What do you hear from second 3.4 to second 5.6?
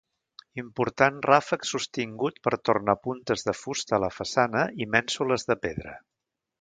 de fusta a la façana i mènsules de